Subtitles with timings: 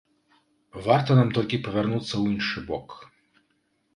[0.85, 2.89] Варта нам толькі павярнуцца ў іншы бок.